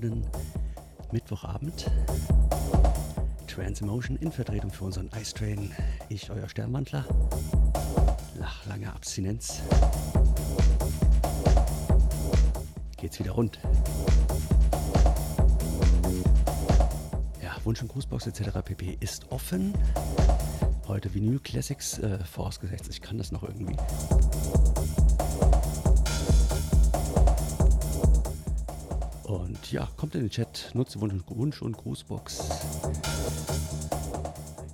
[0.00, 0.26] schönen
[1.10, 1.90] Mittwochabend.
[3.46, 5.70] Transemotion in Vertretung für unseren Ice Train.
[6.08, 7.04] Ich, euer Sternmantler.
[8.40, 9.60] Nach langer Abstinenz
[12.96, 13.58] geht's wieder rund.
[17.42, 18.62] Ja, Wunsch- und Grußbox etc.
[18.64, 18.96] pp.
[19.00, 19.74] ist offen.
[20.88, 23.76] Heute Vinyl Classics, äh, vorausgesetzt, ich kann das noch irgendwie.
[30.12, 32.50] Kommt in den Chat, nutzt Wunsch und, Grußbox.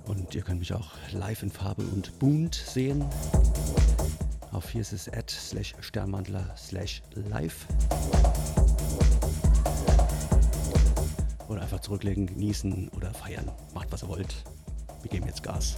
[0.05, 3.05] Und ihr könnt mich auch live in Farbe und bunt sehen.
[4.51, 7.67] Auf hier ist es at slash Sternmantler slash live.
[11.47, 13.49] Oder einfach zurücklegen, genießen oder feiern.
[13.73, 14.43] Macht was ihr wollt.
[15.03, 15.77] Wir geben jetzt Gas.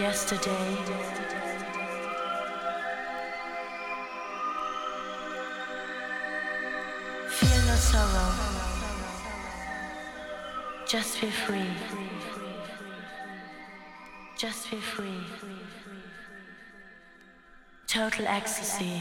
[0.00, 0.76] yesterday.
[7.28, 8.32] Feel no sorrow,
[10.86, 11.70] just be free.
[14.36, 15.24] Just be free.
[17.94, 19.00] Total ecstasy.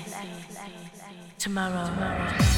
[1.40, 1.88] Tomorrow.
[1.88, 2.54] Tomorrow.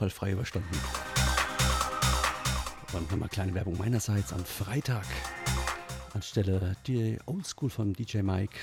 [0.00, 0.78] Unfallfrei überstanden.
[2.94, 5.04] Und nochmal kleine Werbung meinerseits am Freitag.
[6.14, 8.58] Anstelle die Oldschool von DJ Mike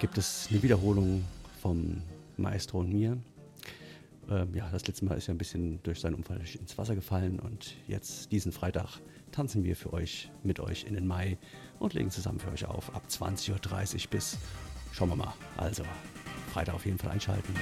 [0.00, 1.22] gibt es eine Wiederholung
[1.60, 2.02] vom
[2.38, 3.18] Maestro und mir.
[4.30, 7.38] Ähm, ja, das letzte Mal ist ja ein bisschen durch seinen Unfall ins Wasser gefallen
[7.38, 9.00] und jetzt diesen Freitag
[9.32, 11.36] tanzen wir für euch, mit euch in den Mai
[11.78, 13.52] und legen zusammen für euch auf ab 20.30
[14.04, 14.38] Uhr bis,
[14.92, 15.84] schauen wir mal, also
[16.52, 17.54] Freitag auf jeden Fall einschalten.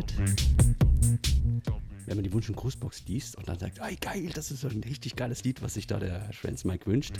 [0.00, 0.14] Passiert.
[2.06, 4.68] Wenn man die Wunsch- und Grußbox liest und dann sagt, ey geil, das ist so
[4.68, 7.14] ein richtig geiles Lied, was sich da der Trans Mike wünscht.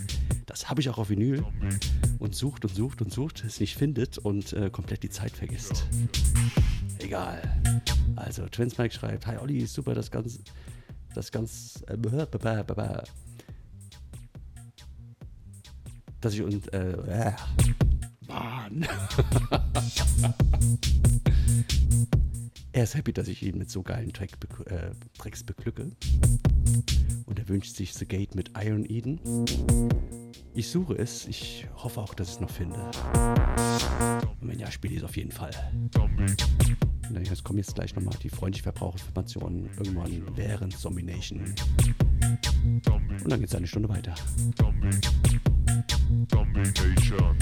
[0.46, 1.44] Das habe ich auch auf Vinyl
[2.18, 5.86] und sucht und sucht und sucht, es nicht findet und äh, komplett die Zeit vergisst.
[6.98, 7.40] Egal.
[8.16, 10.40] Also Trans Mike schreibt, hi Olli, super, das Ganze,
[11.14, 11.96] das ganz, äh,
[16.20, 17.32] dass ich und, äh, äh
[18.26, 18.86] Mann.
[22.72, 24.30] er ist happy, dass ich ihn mit so geilen Track,
[24.66, 25.90] äh, Tracks beglücke.
[27.26, 29.20] Und er wünscht sich The Gate mit Iron Eden.
[30.54, 31.26] Ich suche es.
[31.26, 32.76] Ich hoffe auch, dass ich es noch finde.
[34.40, 35.50] Und wenn ja, spiele ich es auf jeden Fall.
[37.08, 41.54] Und jetzt kommen jetzt gleich nochmal die freundliche Verbraucherinformationen irgendwann während Domination.
[42.62, 44.14] Und dann geht es eine Stunde weiter.
[46.28, 47.36] Domination.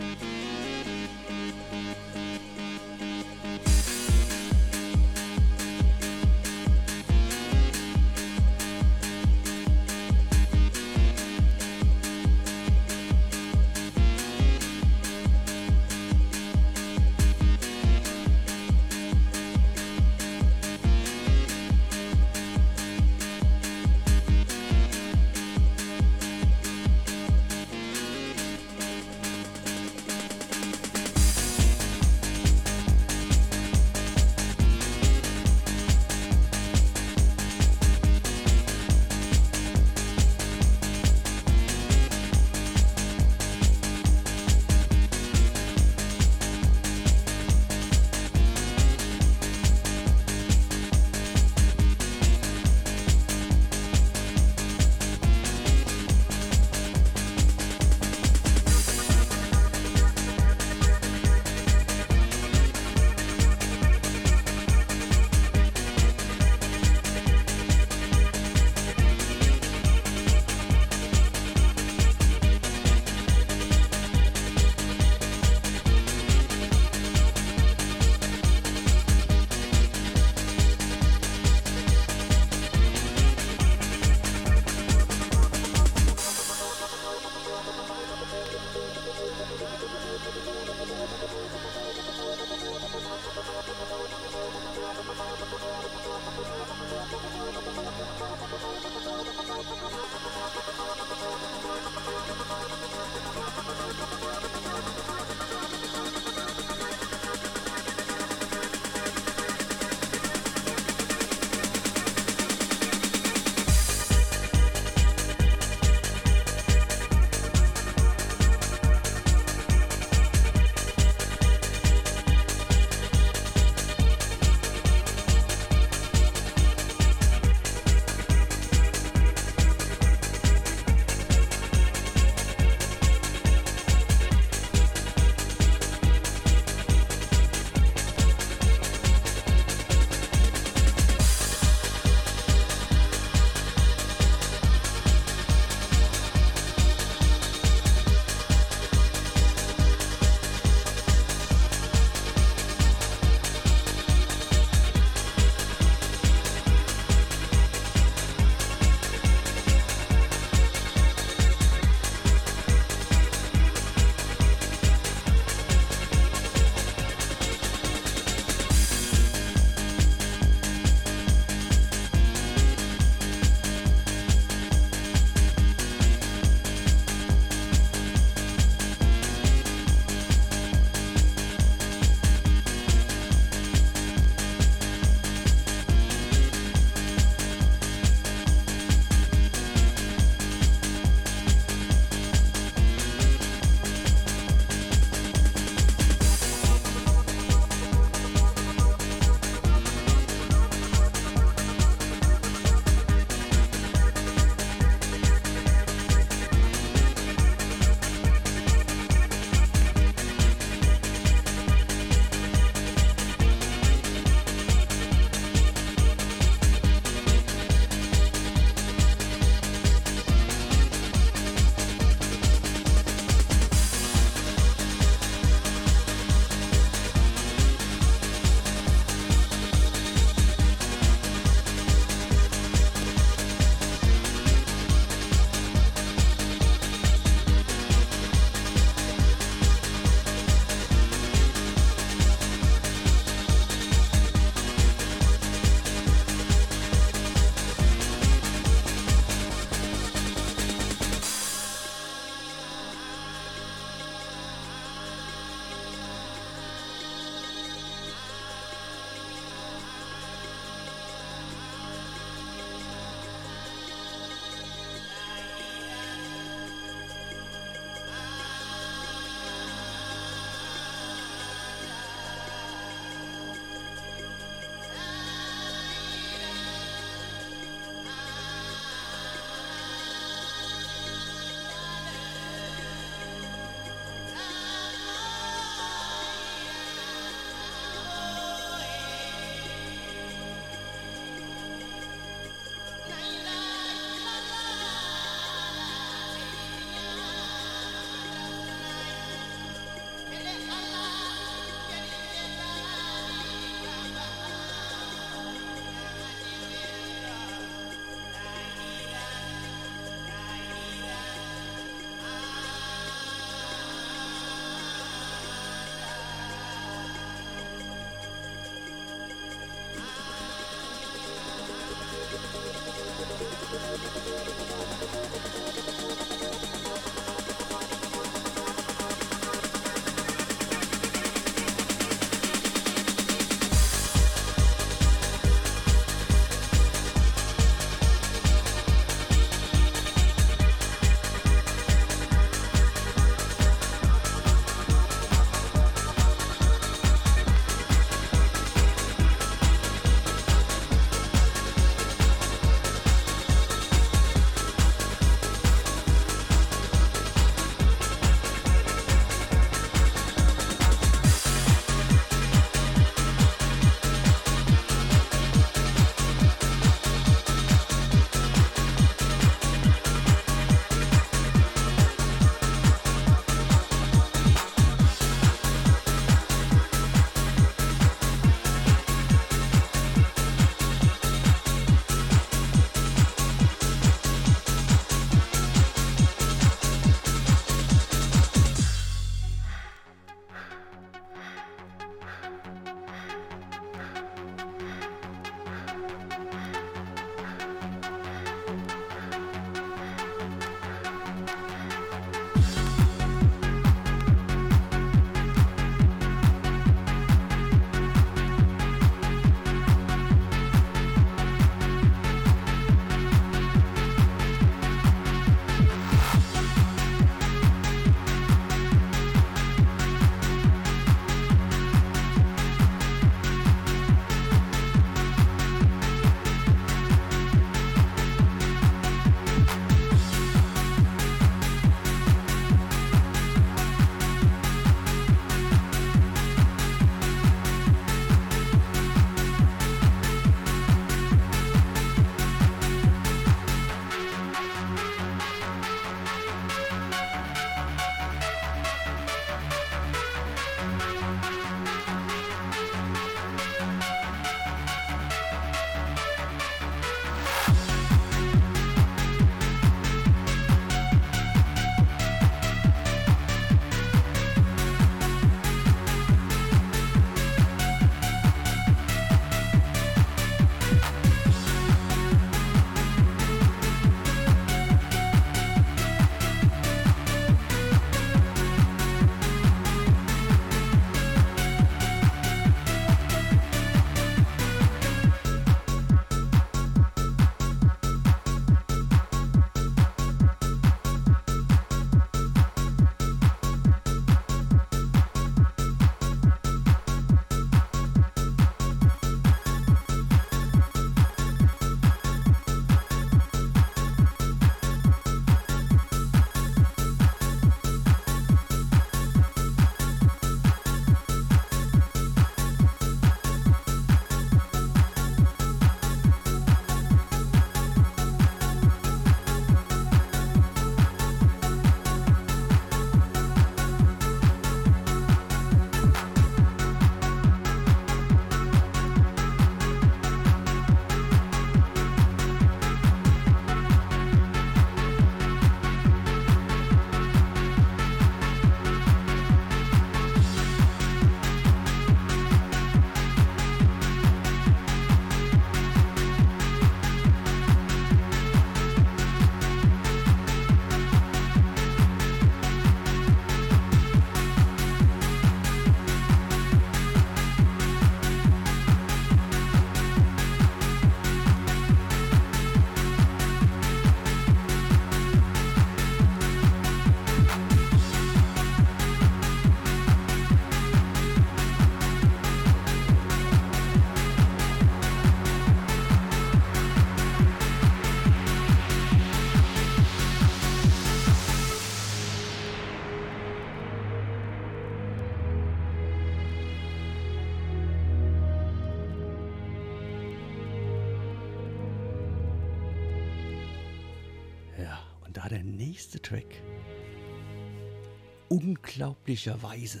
[598.98, 600.00] unglaublicherweise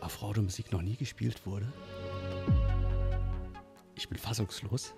[0.00, 1.70] auf Radiomusik noch nie gespielt wurde.
[3.94, 4.94] Ich bin fassungslos.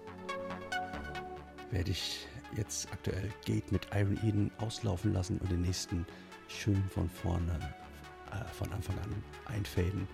[1.73, 6.07] Werde ich jetzt aktuell Gate mit Iron Eden auslaufen lassen und den nächsten
[6.47, 7.59] schön von vorne,
[8.31, 10.07] äh, von Anfang an einfaden,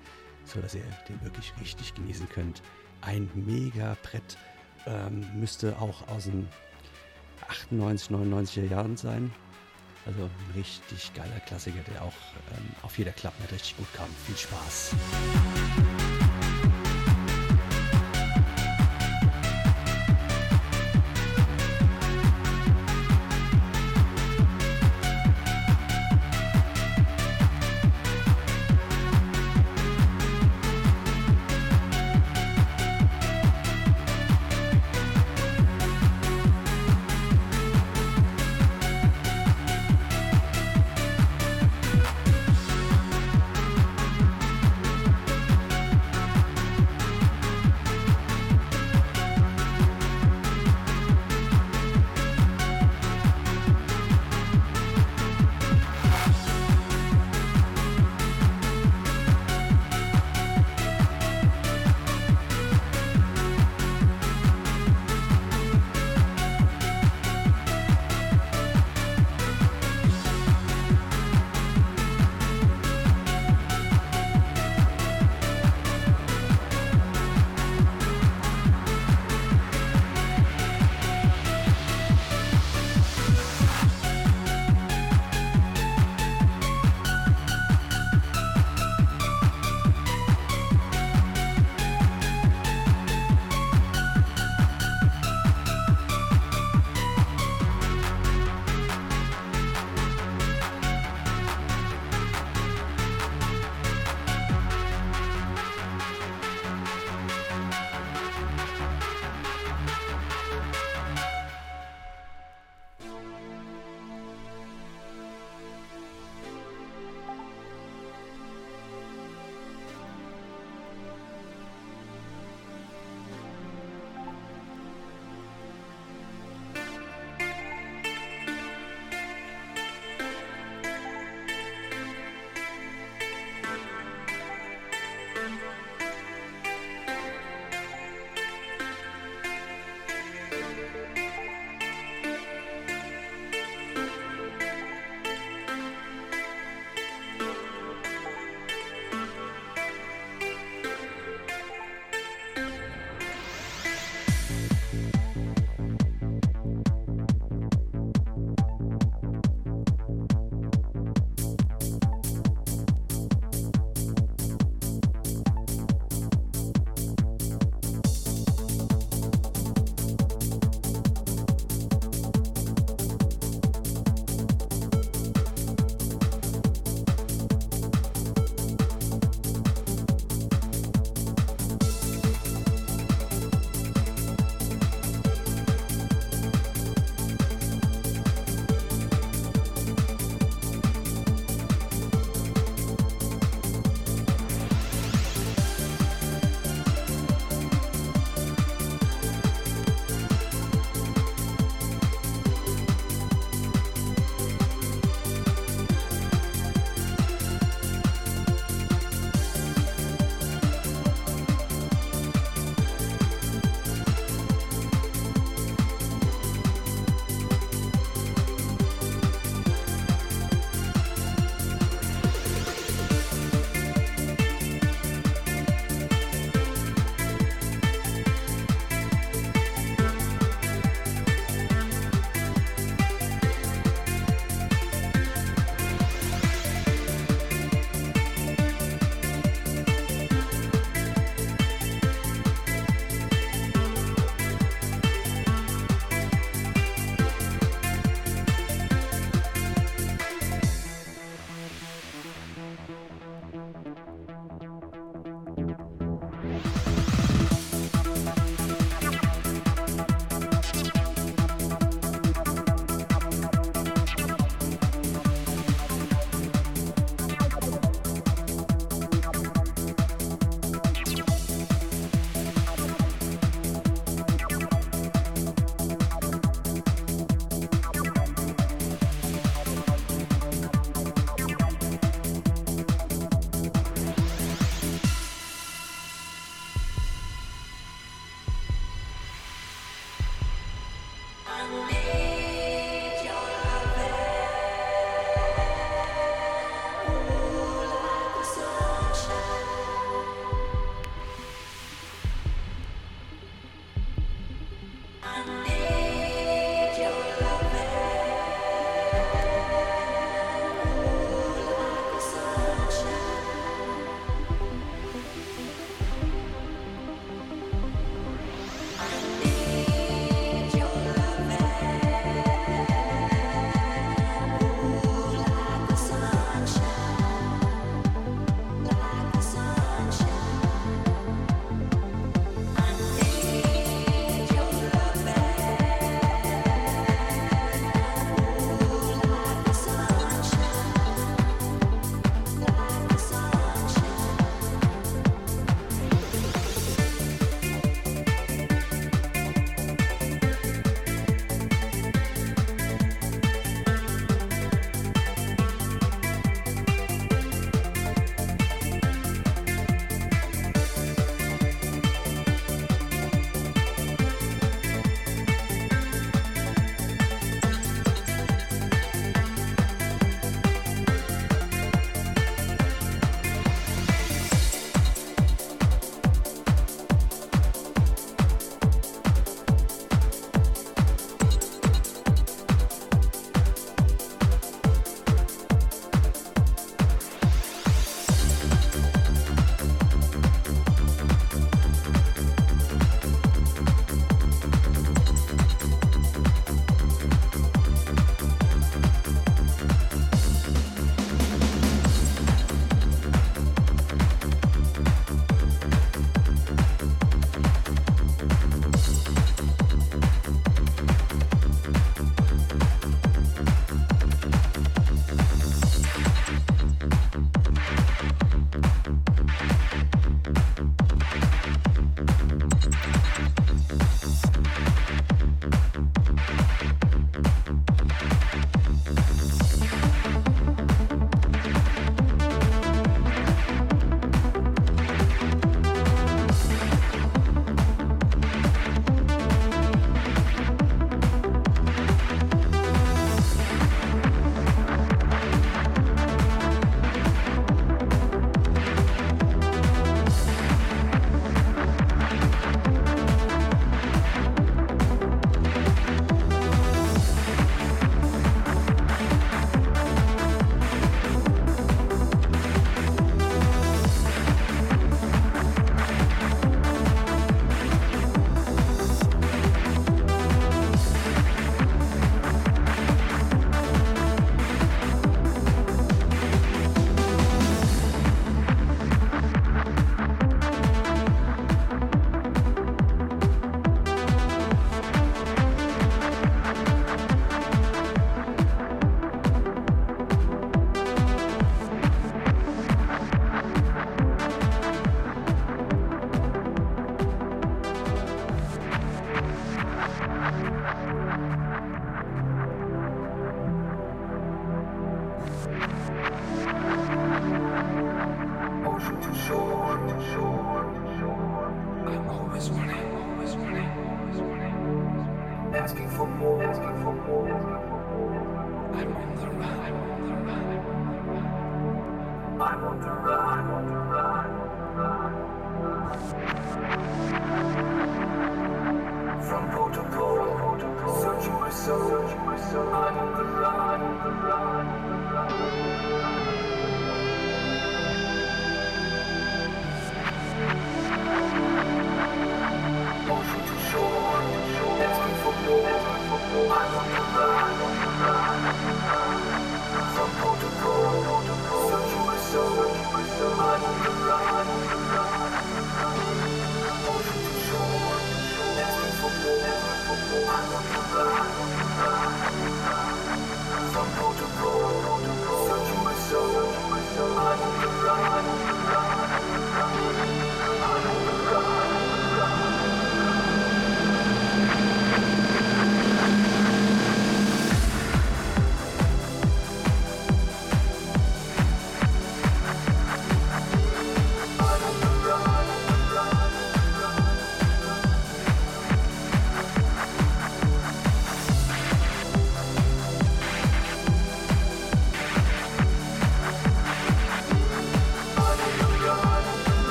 [0.47, 2.63] sodass ihr den wirklich richtig genießen könnt.
[3.03, 4.39] Ein mega Brett
[4.87, 6.49] ähm, müsste auch aus den
[7.49, 9.31] 98, 99er Jahren sein.
[10.07, 12.13] Also ein richtig geiler Klassiker, der auch
[12.57, 14.09] ähm, auf jeder Klappe richtig gut kam.
[14.27, 14.95] Viel Spaß.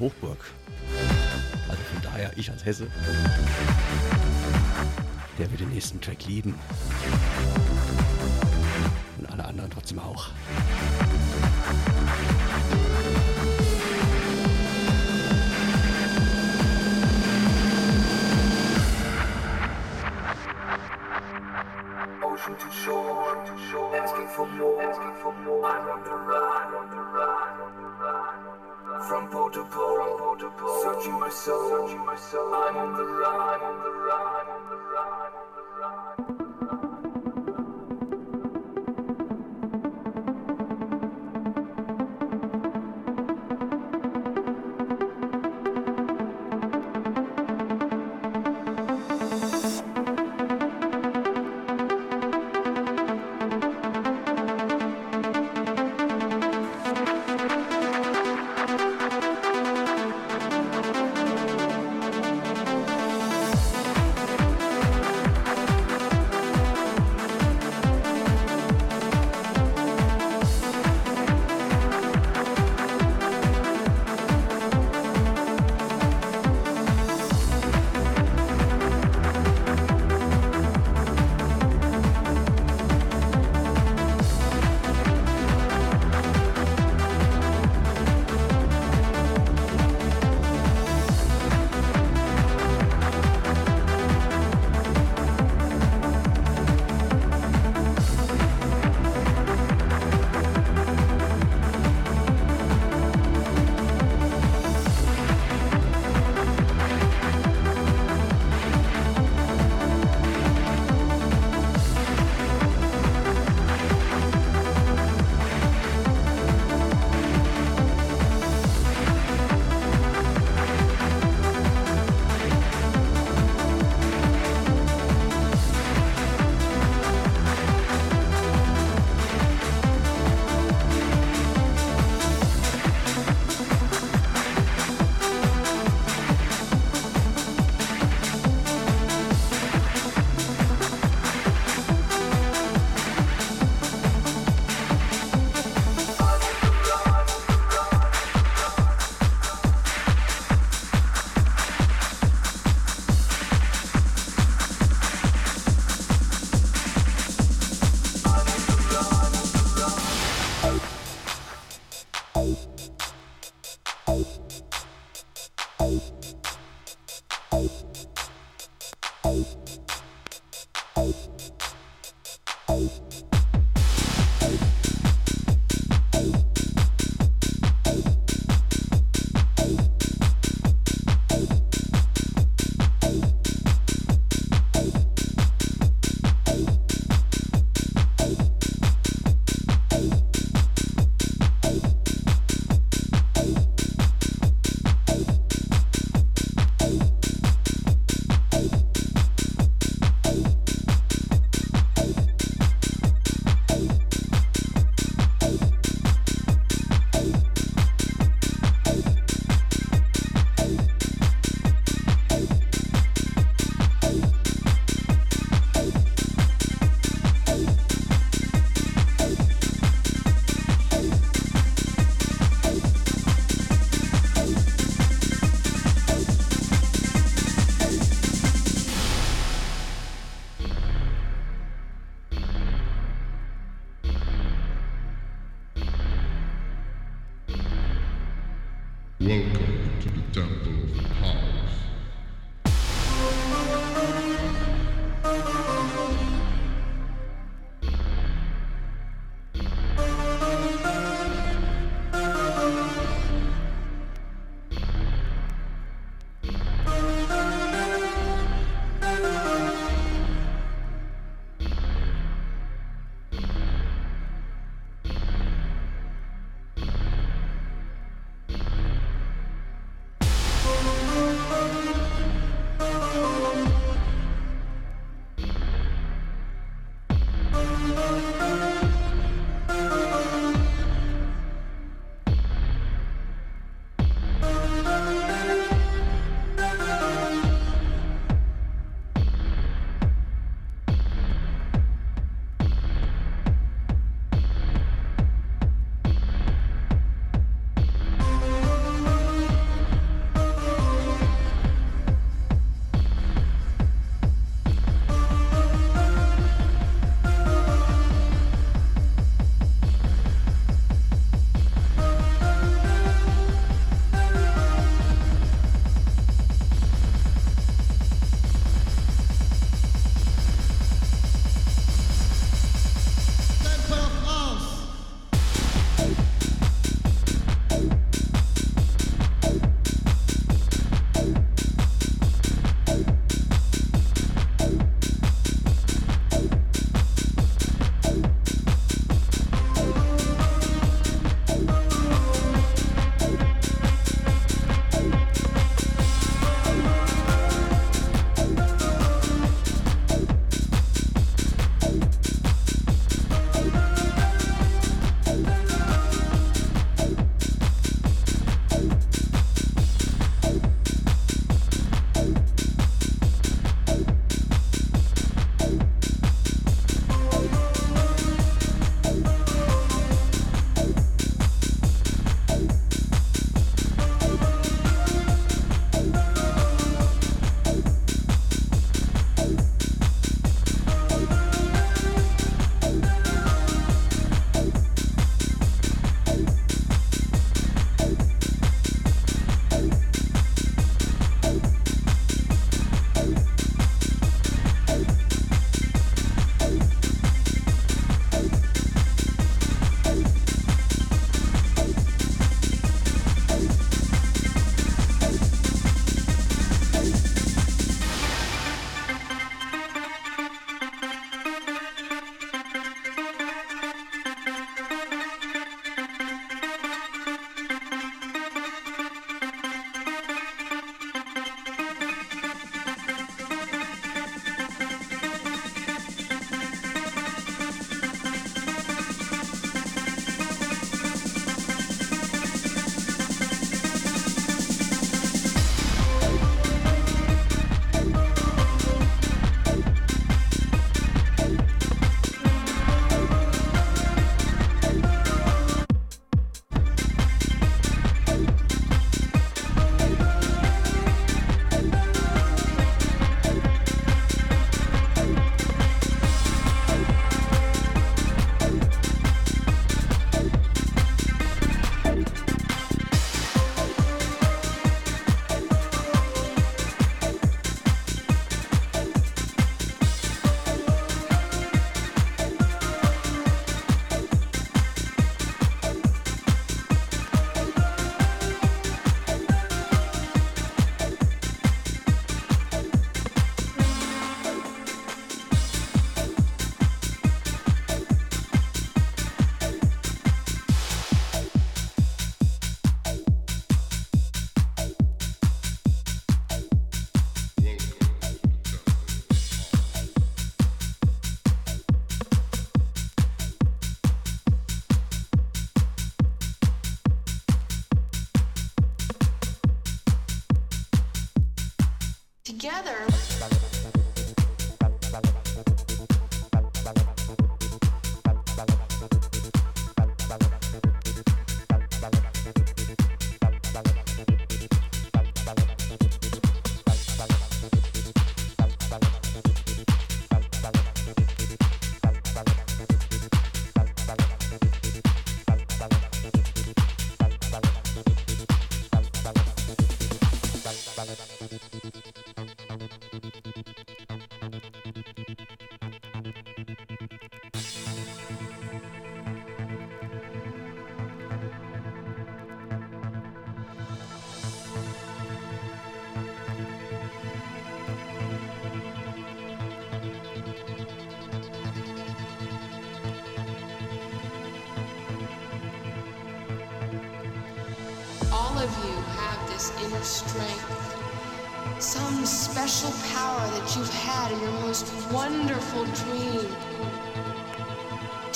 [0.00, 0.38] Hochburg.
[1.68, 2.88] Also von daher, ich als Hesse,
[5.38, 6.58] der wird den nächsten Track lieben.
[9.18, 10.30] Und alle anderen trotzdem auch.
[22.22, 25.62] Ocean to shore, asking for more, asking for more.
[25.68, 27.69] I'm on the run, on the run, on the run.
[29.08, 30.36] From pole to pole,
[30.82, 32.54] searching my soul.
[32.54, 34.59] I'm on the run.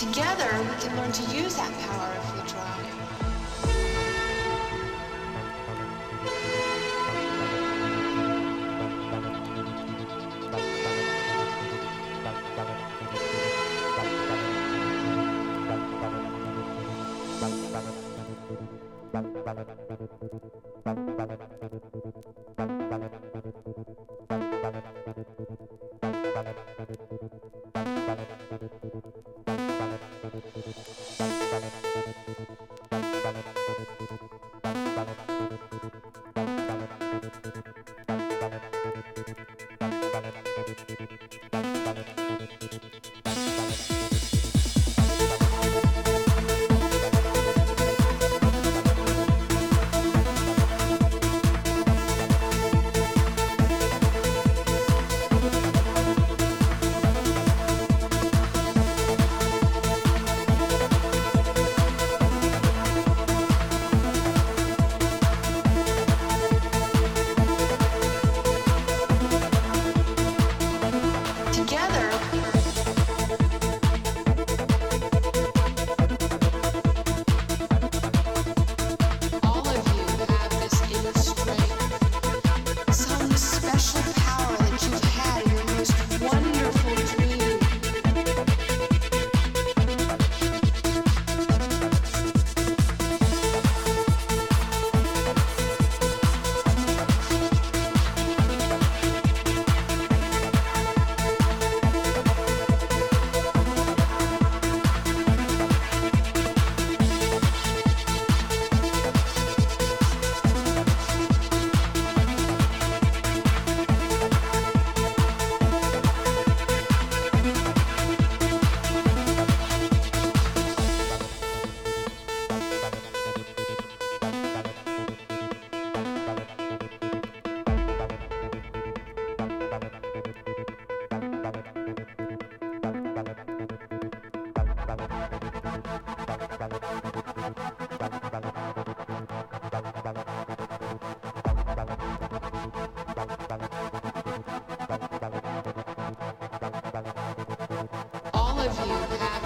[0.05, 2.04] Together, we can learn to use that power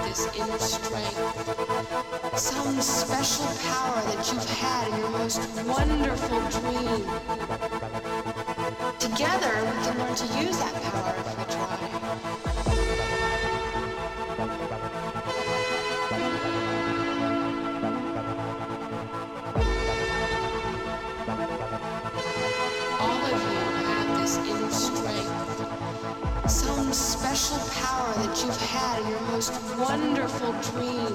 [0.08, 7.04] inner strength, some special power that you've had in your most wonderful dream.
[8.98, 11.17] Together, we can learn to use that power
[30.52, 31.14] dream.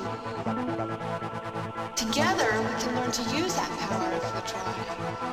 [1.95, 5.32] Together, we can learn to use that power of the try.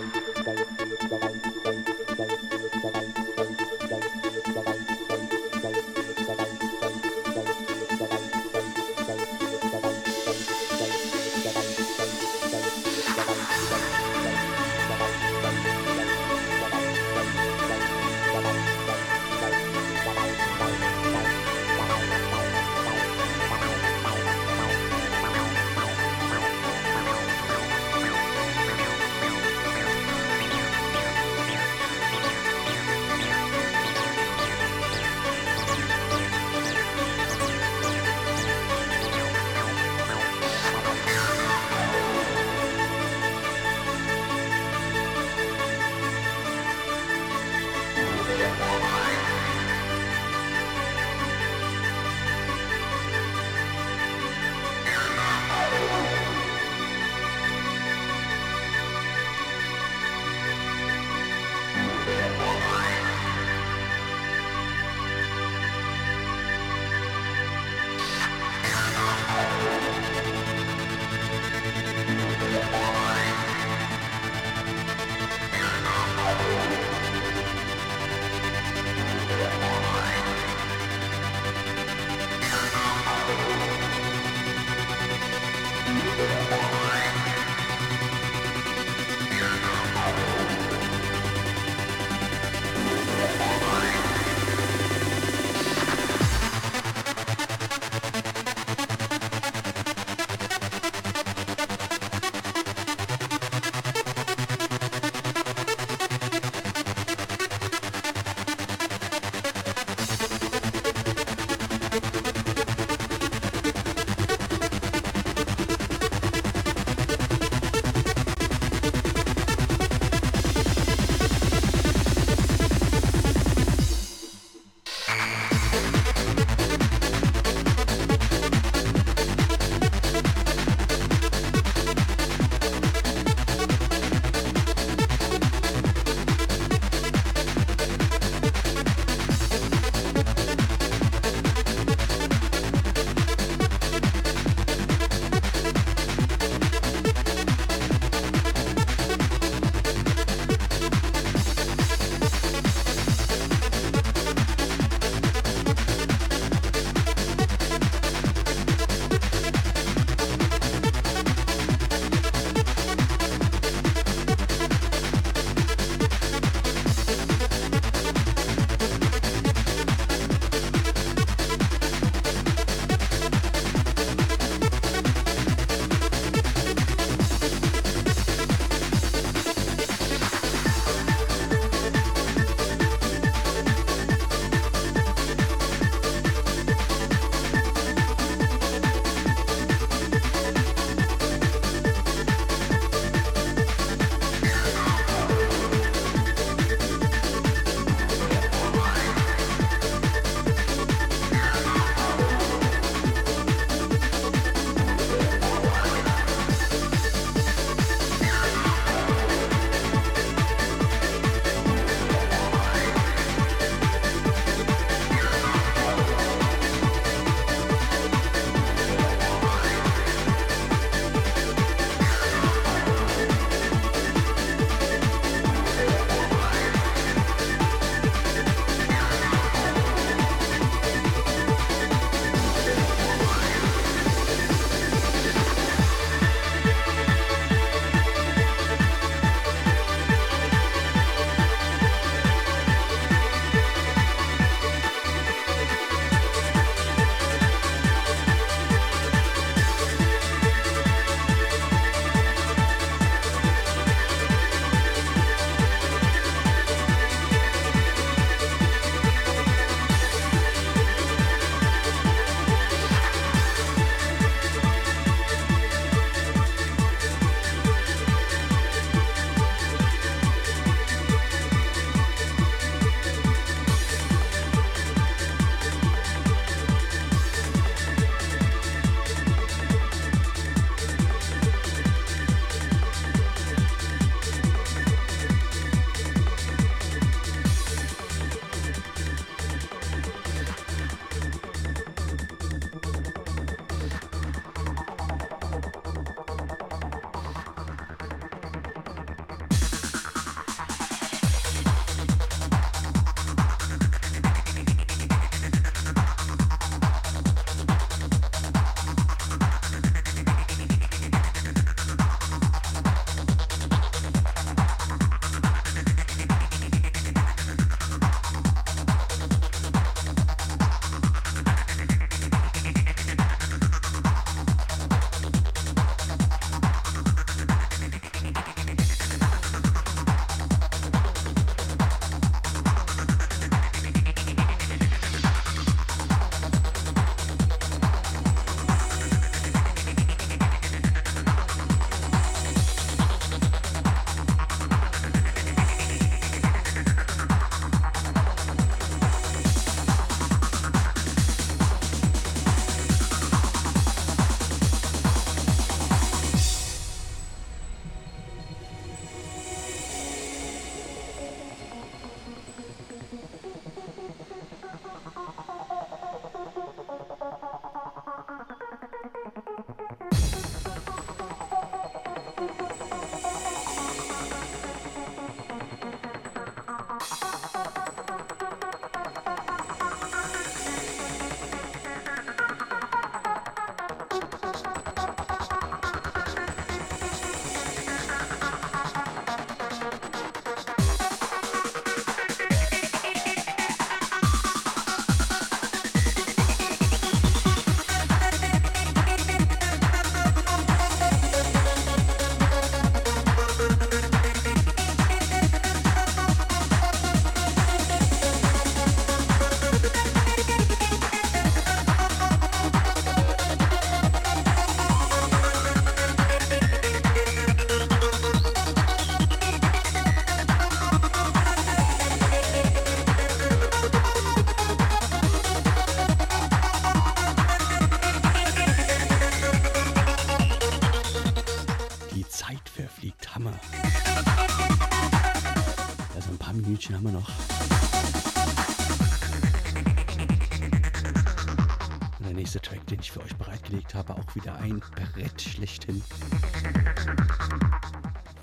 [443.02, 444.80] Ich für euch bereitgelegt habe, auch wieder ein
[445.14, 446.04] Brett schlechthin.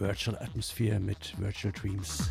[0.01, 2.29] Virtual Atmosphere mit Virtual Dreams.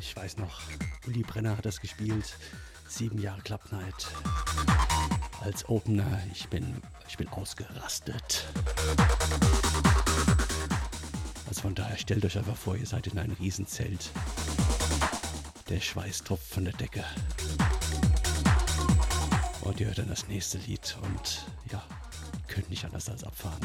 [0.00, 0.60] Ich weiß noch,
[1.06, 2.36] Uli Brenner hat das gespielt.
[2.88, 4.08] Sieben Jahre Club Night.
[5.40, 8.46] Als Opener, ich bin, ich bin ausgerastet.
[11.48, 14.10] Also von daher stellt euch einfach vor, ihr seid in einem Riesenzelt.
[15.68, 17.04] Der Schweiß tropft von der Decke.
[19.62, 21.82] Und ihr hört dann das nächste Lied und ja,
[22.46, 23.60] könnt nicht anders als abfahren.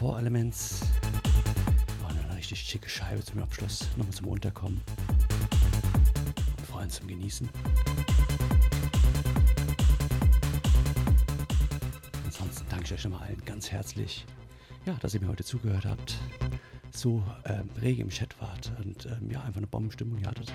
[0.00, 0.80] Four Elements.
[2.00, 3.86] War eine richtig schicke Scheibe zum Abschluss.
[3.98, 4.80] Nochmal zum Unterkommen.
[6.56, 7.46] Und vor allem zum Genießen.
[12.24, 14.24] Ansonsten danke ich euch nochmal allen ganz herzlich,
[14.86, 16.16] ja, dass ihr mir heute zugehört habt.
[16.92, 20.50] So ähm, rege im Chat wart und ähm, ja, einfach eine Bombenstimmung hattet.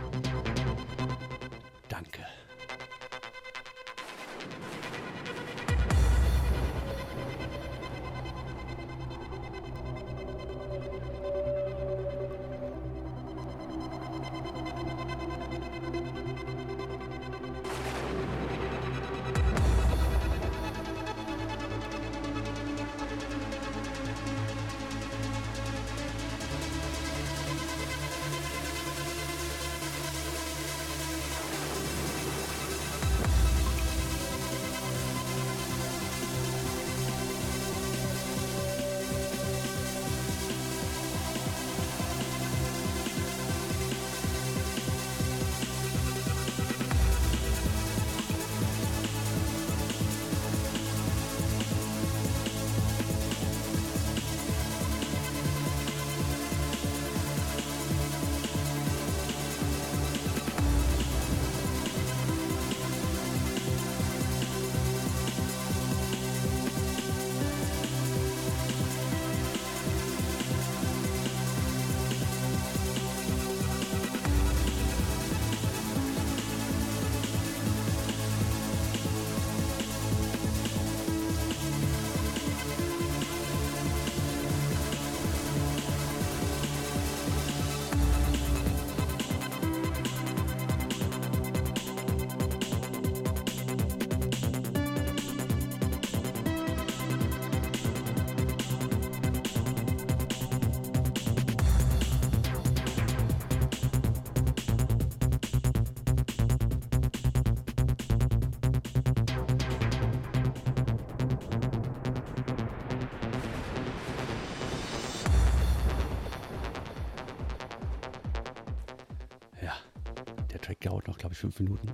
[121.33, 121.87] Ich, fünf Minuten.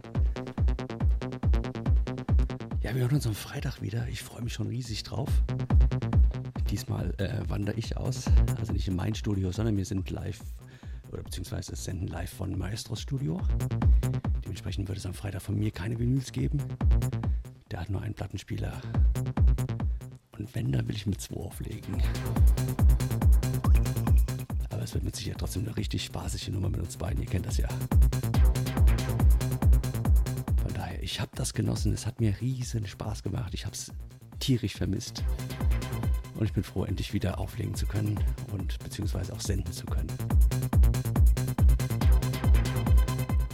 [2.82, 4.08] Ja, wir hören uns am Freitag wieder.
[4.08, 5.30] Ich freue mich schon riesig drauf.
[6.70, 8.26] Diesmal äh, wandere ich aus.
[8.60, 10.40] Also nicht in mein Studio, sondern wir sind live
[11.12, 13.40] oder beziehungsweise senden live von Maestros Studio.
[14.44, 16.58] Dementsprechend wird es am Freitag von mir keine Vinyls geben.
[17.70, 18.82] Der hat nur einen Plattenspieler.
[20.38, 22.02] Und wenn, dann will ich mit zwei auflegen.
[24.70, 27.22] Aber es wird mit Sicherheit trotzdem eine richtig spaßige Nummer mit uns beiden.
[27.22, 27.68] Ihr kennt das ja
[31.12, 31.92] ich habe das genossen.
[31.92, 33.54] Es hat mir riesen Spaß gemacht.
[33.54, 33.92] Ich habe es
[34.40, 35.24] tierisch vermisst.
[36.36, 38.18] Und ich bin froh, endlich wieder auflegen zu können
[38.54, 40.08] und beziehungsweise auch senden zu können.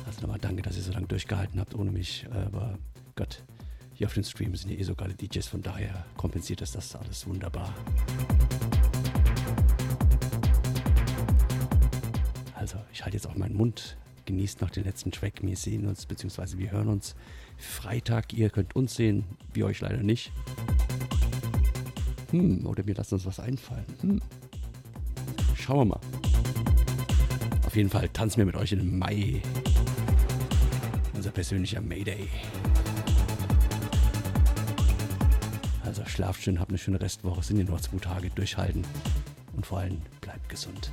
[0.06, 2.28] Also nochmal danke, dass ihr so lange durchgehalten habt ohne mich.
[2.30, 2.78] Aber
[3.16, 3.44] Gott,
[3.96, 6.96] hier auf den Stream sind ja eh so geile DJs, von daher kompensiert es das
[6.96, 7.74] alles wunderbar.
[12.54, 13.98] Also, ich halte jetzt auch meinen Mund,
[14.28, 15.42] genießt noch den letzten Track.
[15.42, 17.16] Wir sehen uns, beziehungsweise wir hören uns
[17.58, 18.34] Freitag.
[18.34, 19.24] Ihr könnt uns sehen,
[19.54, 20.32] wir euch leider nicht.
[22.30, 23.86] Hm, oder wir lassen uns was einfallen.
[24.02, 24.22] Hm.
[25.56, 26.00] Schauen wir mal.
[27.66, 29.42] Auf jeden Fall tanzen wir mit euch im Mai.
[31.16, 32.28] Unser persönlicher Mayday.
[35.84, 38.84] Also schlaft schön, habt eine schöne Restwoche, sind ja nur zwei Tage durchhalten
[39.56, 40.92] und vor allem bleibt gesund.